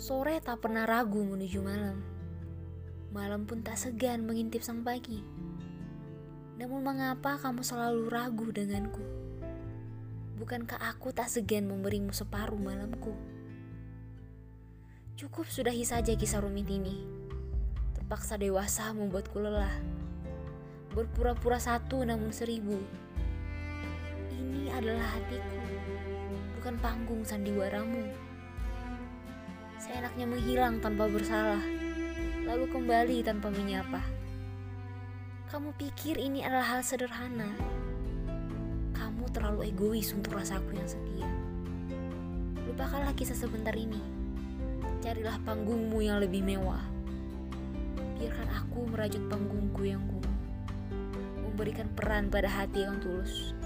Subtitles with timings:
[0.00, 2.00] Sore tak pernah ragu menuju malam.
[3.12, 5.20] Malam pun tak segan mengintip sang pagi.
[6.56, 9.04] Namun mengapa kamu selalu ragu denganku?
[10.40, 13.12] Bukankah aku tak segan memberimu separuh malamku?
[15.20, 17.04] Cukup sudahi saja kisah rumit ini.
[17.92, 19.84] Terpaksa dewasa membuatku lelah.
[20.96, 22.80] Berpura-pura satu namun seribu.
[24.32, 25.60] Ini adalah hatiku,
[26.56, 28.29] bukan panggung sandiwaramu.
[29.80, 31.64] Seenaknya menghilang tanpa bersalah,
[32.44, 34.04] lalu kembali tanpa menyapa.
[35.48, 37.48] Kamu pikir ini adalah hal sederhana?
[38.92, 41.24] Kamu terlalu egois untuk rasaku yang setia.
[42.68, 43.96] Lupakanlah kisah sebentar ini.
[45.00, 46.84] Carilah panggungmu yang lebih mewah.
[48.20, 50.38] Biarkan aku merajut panggungku yang kumuh.
[51.48, 53.56] Memberikan peran pada hati yang tulus.